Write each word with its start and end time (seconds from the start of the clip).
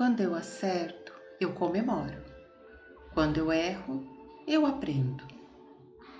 Quando 0.00 0.22
eu 0.22 0.34
acerto, 0.34 1.12
eu 1.38 1.52
comemoro. 1.52 2.24
Quando 3.12 3.36
eu 3.36 3.52
erro, 3.52 4.02
eu 4.46 4.64
aprendo. 4.64 5.22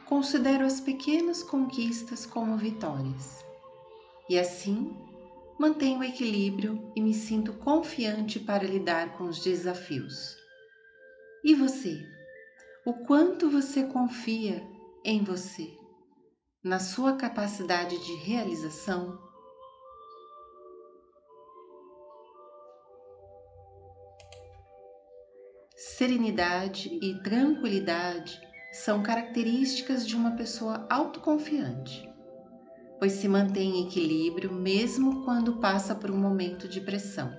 Considero 0.04 0.66
as 0.66 0.82
pequenas 0.82 1.42
conquistas 1.42 2.26
como 2.26 2.58
vitórias. 2.58 3.42
E 4.28 4.38
assim, 4.38 4.94
mantenho 5.58 6.00
o 6.00 6.04
equilíbrio 6.04 6.92
e 6.94 7.00
me 7.00 7.14
sinto 7.14 7.54
confiante 7.54 8.38
para 8.38 8.64
lidar 8.64 9.16
com 9.16 9.24
os 9.24 9.42
desafios. 9.42 10.36
E 11.42 11.54
você? 11.54 12.06
O 12.84 12.92
quanto 13.06 13.48
você 13.48 13.84
confia 13.84 14.62
em 15.02 15.24
você, 15.24 15.74
na 16.62 16.78
sua 16.78 17.14
capacidade 17.14 17.96
de 18.04 18.12
realização? 18.16 19.29
Serenidade 26.00 26.98
e 27.02 27.14
tranquilidade 27.16 28.40
são 28.72 29.02
características 29.02 30.06
de 30.06 30.16
uma 30.16 30.30
pessoa 30.30 30.86
autoconfiante, 30.88 32.10
pois 32.98 33.12
se 33.12 33.28
mantém 33.28 33.76
em 33.76 33.86
equilíbrio 33.86 34.50
mesmo 34.50 35.22
quando 35.26 35.58
passa 35.58 35.94
por 35.94 36.10
um 36.10 36.16
momento 36.16 36.66
de 36.66 36.80
pressão 36.80 37.36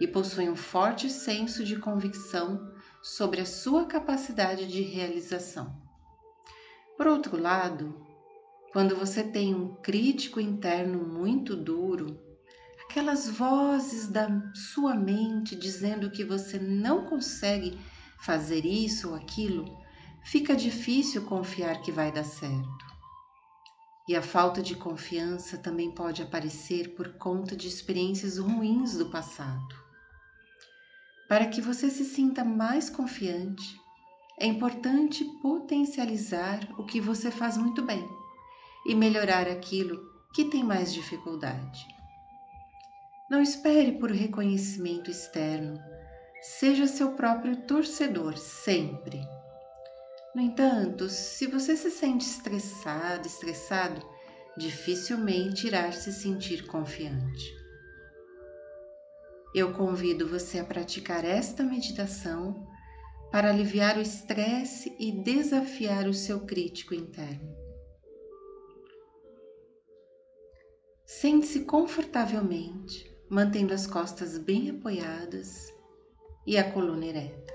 e 0.00 0.08
possui 0.08 0.48
um 0.48 0.56
forte 0.56 1.08
senso 1.08 1.62
de 1.62 1.76
convicção 1.76 2.72
sobre 3.00 3.40
a 3.40 3.46
sua 3.46 3.84
capacidade 3.84 4.66
de 4.66 4.82
realização. 4.82 5.72
Por 6.96 7.06
outro 7.06 7.40
lado, 7.40 8.04
quando 8.72 8.96
você 8.96 9.22
tem 9.22 9.54
um 9.54 9.76
crítico 9.76 10.40
interno 10.40 11.06
muito 11.06 11.54
duro, 11.54 12.18
aquelas 12.96 13.28
vozes 13.28 14.08
da 14.08 14.26
sua 14.54 14.94
mente 14.94 15.54
dizendo 15.54 16.10
que 16.10 16.24
você 16.24 16.58
não 16.58 17.04
consegue 17.04 17.78
fazer 18.18 18.64
isso 18.64 19.10
ou 19.10 19.14
aquilo, 19.14 19.66
fica 20.24 20.56
difícil 20.56 21.26
confiar 21.26 21.82
que 21.82 21.92
vai 21.92 22.10
dar 22.10 22.24
certo. 22.24 22.86
E 24.08 24.16
a 24.16 24.22
falta 24.22 24.62
de 24.62 24.74
confiança 24.74 25.58
também 25.58 25.90
pode 25.90 26.22
aparecer 26.22 26.94
por 26.94 27.08
conta 27.18 27.54
de 27.54 27.68
experiências 27.68 28.38
ruins 28.38 28.96
do 28.96 29.10
passado. 29.10 29.74
Para 31.28 31.48
que 31.48 31.60
você 31.60 31.90
se 31.90 32.04
sinta 32.06 32.42
mais 32.42 32.88
confiante, 32.88 33.78
é 34.40 34.46
importante 34.46 35.22
potencializar 35.42 36.66
o 36.78 36.84
que 36.86 36.98
você 36.98 37.30
faz 37.30 37.58
muito 37.58 37.82
bem 37.82 38.08
e 38.86 38.94
melhorar 38.94 39.48
aquilo 39.48 40.00
que 40.32 40.46
tem 40.46 40.64
mais 40.64 40.94
dificuldade. 40.94 41.95
Não 43.28 43.42
espere 43.42 43.92
por 43.98 44.12
reconhecimento 44.12 45.10
externo, 45.10 45.82
seja 46.40 46.86
seu 46.86 47.12
próprio 47.12 47.56
torcedor 47.62 48.36
sempre. 48.36 49.20
No 50.32 50.40
entanto, 50.40 51.08
se 51.08 51.48
você 51.48 51.76
se 51.76 51.90
sente 51.90 52.24
estressado, 52.24 53.26
estressado, 53.26 54.00
dificilmente 54.56 55.66
irá 55.66 55.90
se 55.90 56.12
sentir 56.12 56.66
confiante. 56.66 57.52
Eu 59.52 59.72
convido 59.72 60.28
você 60.28 60.60
a 60.60 60.64
praticar 60.64 61.24
esta 61.24 61.64
meditação 61.64 62.64
para 63.32 63.48
aliviar 63.48 63.96
o 63.96 64.02
estresse 64.02 64.94
e 65.00 65.10
desafiar 65.10 66.06
o 66.06 66.14
seu 66.14 66.40
crítico 66.46 66.94
interno. 66.94 67.56
Sente-se 71.04 71.64
confortavelmente, 71.64 73.15
mantendo 73.28 73.74
as 73.74 73.86
costas 73.86 74.38
bem 74.38 74.70
apoiadas 74.70 75.74
e 76.46 76.56
a 76.56 76.72
coluna 76.72 77.06
ereta. 77.06 77.54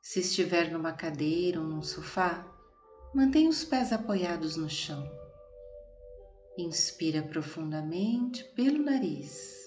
Se 0.00 0.20
estiver 0.20 0.70
numa 0.70 0.92
cadeira 0.92 1.60
ou 1.60 1.66
num 1.66 1.82
sofá, 1.82 2.44
mantenha 3.14 3.50
os 3.50 3.64
pés 3.64 3.92
apoiados 3.92 4.56
no 4.56 4.68
chão. 4.68 5.04
Inspira 6.56 7.22
profundamente 7.22 8.44
pelo 8.54 8.82
nariz. 8.82 9.62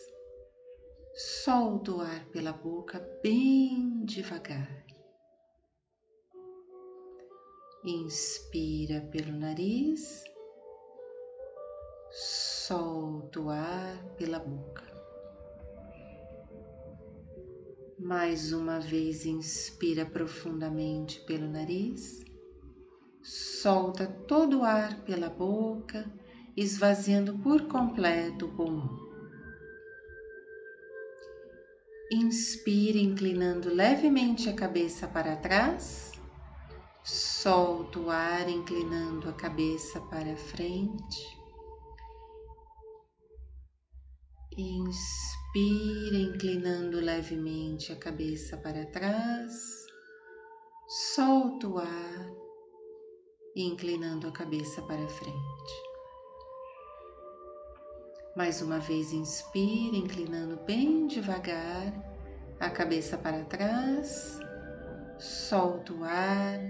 Solta 1.14 1.92
o 1.92 2.02
ar 2.02 2.26
pela 2.26 2.52
boca 2.52 3.00
bem 3.24 4.04
devagar. 4.06 4.86
Inspira 7.84 9.02
pelo 9.12 9.32
nariz. 9.32 10.24
Solta 12.68 13.42
o 13.42 13.50
ar 13.52 14.04
pela 14.18 14.40
boca. 14.40 14.84
Mais 18.00 18.52
uma 18.54 18.80
vez, 18.80 19.24
inspira 19.24 20.04
profundamente 20.04 21.20
pelo 21.28 21.48
nariz, 21.48 22.26
solta 23.22 24.08
todo 24.08 24.62
o 24.62 24.64
ar 24.64 25.04
pela 25.04 25.30
boca, 25.30 26.12
esvaziando 26.58 27.38
por 27.38 27.68
completo 27.68 28.48
o 28.48 28.56
pulmão. 28.56 28.98
Inspira, 32.12 32.98
inclinando 32.98 33.72
levemente 33.72 34.50
a 34.50 34.56
cabeça 34.56 35.08
para 35.08 35.36
trás, 35.36 36.14
solta 37.04 38.00
o 38.00 38.10
ar, 38.10 38.50
inclinando 38.50 39.30
a 39.30 39.34
cabeça 39.34 40.02
para 40.02 40.36
frente. 40.36 41.35
Inspira 44.58 46.16
inclinando 46.16 47.02
levemente 47.02 47.92
a 47.92 47.96
cabeça 47.98 48.56
para 48.56 48.86
trás. 48.86 49.86
Solta 50.88 51.68
o 51.68 51.78
ar, 51.78 52.32
inclinando 53.54 54.30
a 54.30 54.32
cabeça 54.32 54.82
para 54.84 55.06
frente. 55.10 55.74
Mais 58.38 58.62
uma 58.62 58.80
vez, 58.80 59.12
inspira, 59.12 59.98
inclinando 59.98 60.56
bem 60.64 61.06
devagar 61.06 61.94
a 62.58 62.70
cabeça 62.70 63.18
para 63.18 63.44
trás. 63.44 64.40
Solta 65.20 65.92
o 65.92 66.02
ar, 66.06 66.62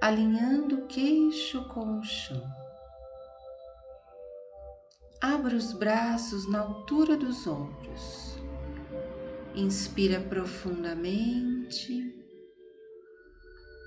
alinhando 0.00 0.84
o 0.84 0.86
queixo 0.86 1.68
com 1.70 1.98
o 1.98 2.04
chão. 2.04 2.67
Abra 5.20 5.56
os 5.56 5.72
braços 5.72 6.48
na 6.48 6.60
altura 6.60 7.16
dos 7.16 7.44
ombros. 7.44 8.38
Inspira 9.52 10.20
profundamente. 10.20 12.14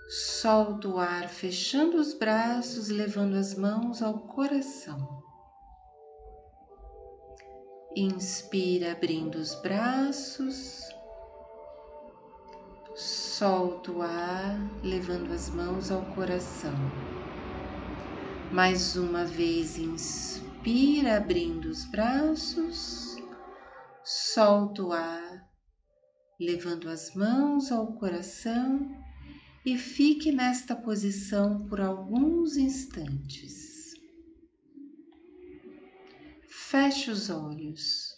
Solta 0.09 0.89
o 0.89 0.99
ar, 0.99 1.29
fechando 1.29 1.95
os 1.95 2.13
braços, 2.13 2.89
levando 2.89 3.35
as 3.35 3.55
mãos 3.55 4.01
ao 4.01 4.19
coração. 4.19 5.23
Inspira, 7.95 8.91
abrindo 8.91 9.35
os 9.35 9.55
braços. 9.55 10.81
Solta 12.93 13.89
o 13.89 14.01
ar, 14.01 14.59
levando 14.83 15.31
as 15.31 15.49
mãos 15.49 15.91
ao 15.91 16.01
coração. 16.07 16.75
Mais 18.51 18.97
uma 18.97 19.23
vez, 19.23 19.77
inspira 19.77 20.50
Inspira 20.61 21.17
abrindo 21.17 21.65
os 21.65 21.85
braços, 21.85 23.15
solta 24.03 24.83
o 24.83 24.91
ar, 24.91 25.49
levando 26.39 26.87
as 26.87 27.15
mãos 27.15 27.71
ao 27.71 27.97
coração 27.97 28.87
e 29.65 29.75
fique 29.75 30.31
nesta 30.31 30.75
posição 30.75 31.65
por 31.65 31.81
alguns 31.81 32.57
instantes. 32.57 33.95
Feche 36.47 37.09
os 37.09 37.31
olhos. 37.31 38.13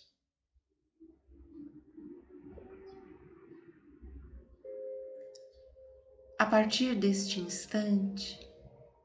A 6.37 6.45
partir 6.45 6.93
deste 6.93 7.39
instante, 7.39 8.37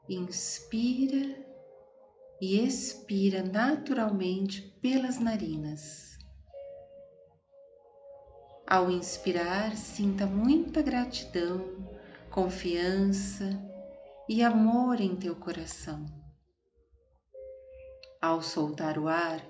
inspira 0.09 1.48
e 2.40 2.64
expira 2.64 3.43
naturalmente 3.43 4.62
pelas 4.81 5.19
narinas. 5.19 6.17
Ao 8.67 8.90
inspirar, 8.90 9.75
sinta 9.76 10.26
muita 10.26 10.82
gratidão, 10.82 11.88
confiança 12.31 13.49
e 14.29 14.43
amor 14.43 15.00
em 15.00 15.17
teu 15.17 15.35
coração. 15.35 16.05
Ao 18.20 18.43
soltar 18.43 18.99
o 18.99 19.08
ar, 19.08 19.44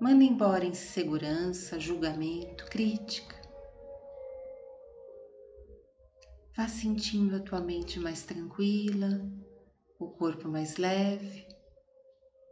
manda 0.00 0.24
embora 0.24 0.64
insegurança, 0.64 1.78
julgamento, 1.78 2.64
crítica. 2.66 3.40
Vá 6.56 6.66
sentindo 6.68 7.36
a 7.36 7.40
tua 7.40 7.60
mente 7.60 8.00
mais 8.00 8.22
tranquila, 8.22 9.20
o 9.98 10.08
corpo 10.08 10.48
mais 10.48 10.76
leve 10.76 11.51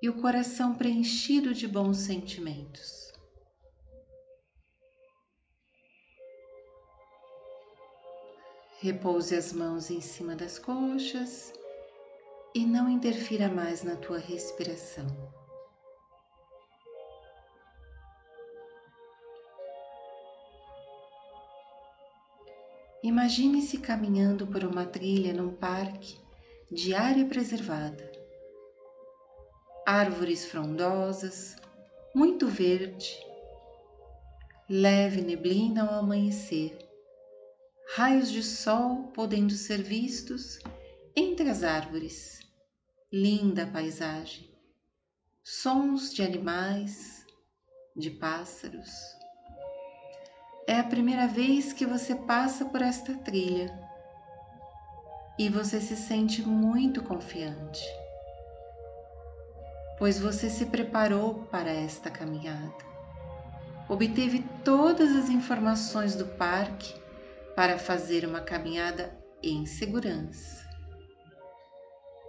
e 0.03 0.09
o 0.09 0.21
coração 0.21 0.75
preenchido 0.75 1.53
de 1.53 1.69
bons 1.69 1.99
sentimentos. 1.99 3.13
Repouse 8.81 9.35
as 9.35 9.53
mãos 9.53 9.91
em 9.91 10.01
cima 10.01 10.35
das 10.35 10.59
coxas 10.59 11.53
e 12.55 12.65
não 12.65 12.89
interfira 12.89 13.49
mais 13.49 13.83
na 13.83 13.95
tua 13.95 14.19
respiração. 14.19 15.07
Imagine-se 23.03 23.79
caminhando 23.79 24.47
por 24.47 24.65
uma 24.65 24.85
trilha 24.85 25.33
num 25.33 25.55
parque 25.55 26.19
de 26.71 26.95
área 26.95 27.25
preservada. 27.27 28.10
Árvores 29.87 30.45
frondosas, 30.45 31.57
muito 32.15 32.47
verde, 32.47 33.17
leve 34.69 35.21
neblina 35.23 35.83
ao 35.83 36.01
amanhecer, 36.01 36.79
raios 37.95 38.31
de 38.31 38.43
sol 38.43 39.09
podendo 39.15 39.53
ser 39.53 39.83
vistos 39.83 40.59
entre 41.17 41.49
as 41.49 41.65
árvores. 41.65 42.41
Linda 43.13 43.67
paisagem, 43.67 44.49
sons 45.43 46.15
de 46.15 46.23
animais, 46.23 47.27
de 47.97 48.11
pássaros. 48.11 48.93
É 50.69 50.79
a 50.79 50.85
primeira 50.85 51.27
vez 51.27 51.73
que 51.73 51.85
você 51.85 52.15
passa 52.15 52.65
por 52.67 52.81
esta 52.81 53.15
trilha 53.15 53.77
e 55.37 55.49
você 55.49 55.81
se 55.81 55.97
sente 55.97 56.43
muito 56.43 57.03
confiante, 57.03 57.83
pois 60.01 60.19
você 60.19 60.49
se 60.49 60.65
preparou 60.65 61.45
para 61.51 61.71
esta 61.71 62.11
caminhada. 62.11 62.75
Obteve 63.87 64.43
todas 64.65 65.15
as 65.15 65.29
informações 65.29 66.17
do 66.17 66.25
parque 66.25 66.95
para 67.55 67.79
fazer 67.79 68.25
uma 68.25 68.41
caminhada 68.41 69.15
em 69.43 69.67
segurança. 69.67 70.67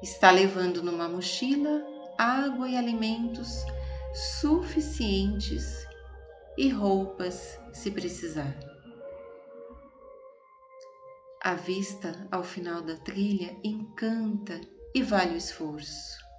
Está 0.04 0.32
levando 0.32 0.84
numa 0.84 1.08
mochila 1.08 1.82
água 2.18 2.68
e 2.68 2.76
alimentos 2.76 3.64
suficientes 4.42 5.88
e 6.58 6.68
roupas 6.68 7.58
se 7.72 7.90
precisar. 7.90 8.54
A 11.42 11.54
vista 11.54 12.28
ao 12.30 12.44
final 12.44 12.82
da 12.82 12.98
trilha 12.98 13.56
encanta 13.64 14.60
e 14.94 15.02
vale 15.02 15.36
o 15.36 15.38
esforço. 15.38 16.31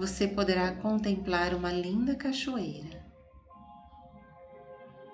Você 0.00 0.26
poderá 0.26 0.72
contemplar 0.72 1.52
uma 1.52 1.70
linda 1.70 2.14
cachoeira. 2.14 3.04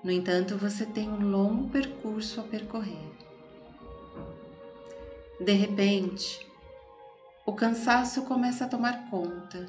No 0.01 0.09
entanto, 0.09 0.55
você 0.55 0.85
tem 0.85 1.09
um 1.09 1.29
longo 1.29 1.69
percurso 1.69 2.39
a 2.39 2.43
percorrer. 2.45 3.11
De 5.41 5.51
repente, 5.51 6.39
o 7.45 7.51
cansaço 7.51 8.21
começa 8.21 8.63
a 8.63 8.69
tomar 8.69 9.09
conta 9.09 9.65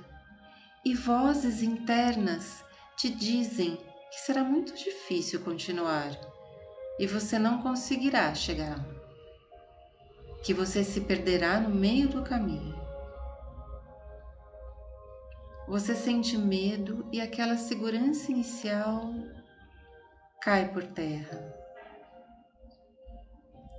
e 0.85 0.95
vozes 0.95 1.65
internas 1.65 2.65
te 2.97 3.11
dizem 3.11 3.77
que 4.13 4.21
será 4.21 4.45
muito 4.45 4.73
difícil 4.73 5.41
continuar 5.41 6.13
e 6.97 7.09
você 7.09 7.41
não 7.41 7.61
conseguirá 7.61 8.33
chegar. 8.37 8.79
Que 10.45 10.55
você 10.55 10.85
se 10.85 11.01
perderá 11.01 11.59
no 11.59 11.71
meio 11.71 12.09
do 12.09 12.23
caminho. 12.23 12.88
Você 15.69 15.95
sente 15.95 16.35
medo 16.39 17.07
e 17.13 17.21
aquela 17.21 17.55
segurança 17.59 18.33
inicial 18.33 19.13
cai 20.41 20.73
por 20.73 20.83
terra. 20.83 21.55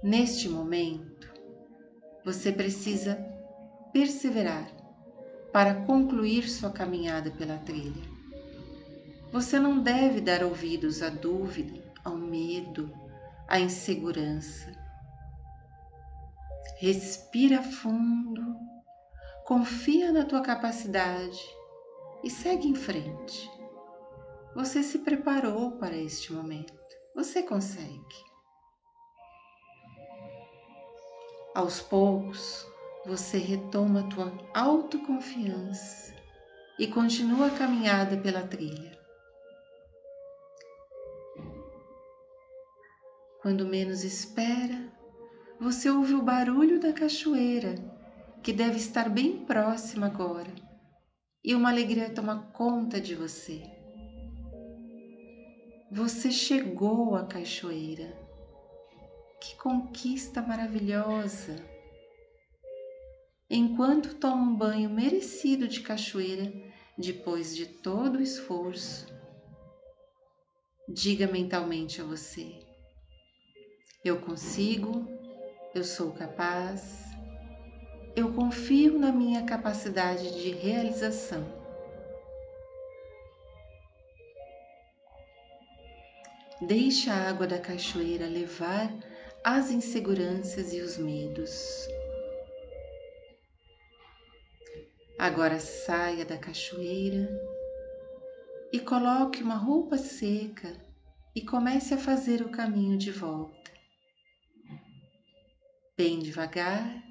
Neste 0.03 0.47
momento, 0.47 1.33
você 2.23 2.51
precisa 2.51 3.15
perseverar 3.91 4.69
para 5.51 5.83
concluir 5.87 6.47
sua 6.47 6.69
caminhada 6.69 7.31
pela 7.31 7.57
trilha. 7.57 8.03
Você 9.31 9.57
não 9.57 9.81
deve 9.81 10.21
dar 10.21 10.43
ouvidos 10.43 11.01
à 11.01 11.09
dúvida, 11.09 11.91
ao 12.05 12.15
medo, 12.15 12.93
à 13.47 13.59
insegurança. 13.59 14.71
Respira 16.77 17.63
fundo, 17.63 18.55
confia 19.43 20.11
na 20.11 20.23
tua 20.23 20.41
capacidade 20.41 21.58
e 22.23 22.29
segue 22.29 22.67
em 22.67 22.75
frente. 22.75 23.49
Você 24.55 24.83
se 24.83 24.99
preparou 24.99 25.71
para 25.73 25.95
este 25.95 26.33
momento. 26.33 26.73
Você 27.15 27.43
consegue. 27.43 28.29
Aos 31.53 31.81
poucos, 31.81 32.65
você 33.05 33.37
retoma 33.37 34.01
a 34.01 34.07
tua 34.07 34.33
autoconfiança 34.53 36.15
e 36.77 36.87
continua 36.87 37.47
a 37.47 37.57
caminhada 37.57 38.17
pela 38.17 38.47
trilha. 38.47 38.97
Quando 43.41 43.65
menos 43.65 44.03
espera, 44.03 44.91
você 45.59 45.89
ouve 45.89 46.13
o 46.13 46.21
barulho 46.21 46.79
da 46.79 46.93
cachoeira, 46.93 47.75
que 48.43 48.53
deve 48.53 48.77
estar 48.77 49.09
bem 49.09 49.45
próxima 49.45 50.07
agora, 50.07 50.53
e 51.43 51.55
uma 51.55 51.69
alegria 51.69 52.09
toma 52.09 52.51
conta 52.53 52.99
de 52.99 53.15
você. 53.15 53.61
Você 55.91 56.31
chegou 56.31 57.15
à 57.15 57.25
cachoeira. 57.25 58.15
Que 59.41 59.55
conquista 59.55 60.41
maravilhosa! 60.41 61.55
enquanto 63.49 64.15
toma 64.15 64.43
um 64.43 64.55
banho 64.55 64.89
merecido 64.89 65.67
de 65.67 65.81
cachoeira 65.81 66.53
depois 66.97 67.55
de 67.55 67.65
todo 67.65 68.17
o 68.17 68.21
esforço. 68.21 69.07
Diga 70.87 71.27
mentalmente 71.27 72.01
a 72.01 72.03
você: 72.03 72.59
Eu 74.03 74.19
consigo, 74.21 75.07
eu 75.73 75.83
sou 75.83 76.11
capaz, 76.11 77.08
eu 78.19 78.33
confio 78.33 78.99
na 78.99 79.13
minha 79.13 79.45
capacidade 79.45 80.41
de 80.41 80.51
realização. 80.51 81.47
Deixe 86.61 87.09
a 87.09 87.29
água 87.29 87.47
da 87.47 87.57
cachoeira 87.57 88.27
levar 88.27 88.93
as 89.41 89.71
inseguranças 89.71 90.73
e 90.73 90.81
os 90.81 90.97
medos. 90.97 91.87
Agora 95.17 95.57
saia 95.59 96.25
da 96.25 96.37
cachoeira 96.37 97.29
e 98.73 98.79
coloque 98.81 99.41
uma 99.41 99.55
roupa 99.55 99.97
seca 99.97 100.73
e 101.33 101.41
comece 101.41 101.93
a 101.93 101.97
fazer 101.97 102.41
o 102.41 102.49
caminho 102.49 102.97
de 102.97 103.11
volta. 103.11 103.71
Bem 105.97 106.19
devagar, 106.19 107.08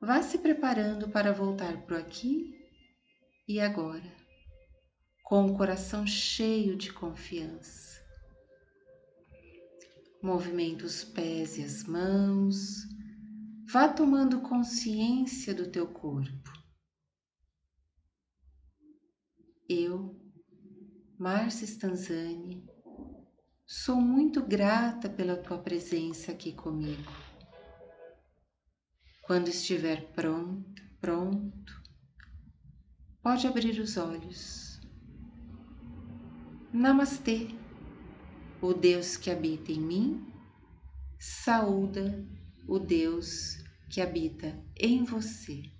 vá 0.00 0.22
se 0.22 0.38
preparando 0.38 1.08
para 1.08 1.32
voltar 1.32 1.82
para 1.82 1.98
aqui 1.98 2.54
e 3.46 3.60
agora, 3.60 4.16
com 5.24 5.46
o 5.46 5.56
coração 5.56 6.06
cheio 6.06 6.76
de 6.76 6.92
confiança. 6.92 7.98
Movimenta 10.22 10.84
os 10.84 11.04
pés 11.04 11.58
e 11.58 11.64
as 11.64 11.84
mãos, 11.84 12.82
vá 13.70 13.88
tomando 13.88 14.40
consciência 14.40 15.54
do 15.54 15.70
teu 15.70 15.86
corpo. 15.86 16.52
Eu, 19.68 20.18
Márcia 21.18 21.64
Stanzani, 21.64 22.64
sou 23.66 23.96
muito 23.96 24.42
grata 24.42 25.10
pela 25.10 25.36
tua 25.36 25.58
presença 25.58 26.32
aqui 26.32 26.52
comigo. 26.52 27.27
Quando 29.28 29.48
estiver 29.48 30.10
pronto, 30.14 30.82
pronto, 31.02 31.82
pode 33.22 33.46
abrir 33.46 33.78
os 33.78 33.98
olhos. 33.98 34.80
Namastê, 36.72 37.48
o 38.62 38.72
Deus 38.72 39.18
que 39.18 39.30
habita 39.30 39.70
em 39.70 39.80
mim, 39.80 40.32
saúda 41.18 42.26
o 42.66 42.78
Deus 42.78 43.62
que 43.90 44.00
habita 44.00 44.58
em 44.74 45.04
você. 45.04 45.77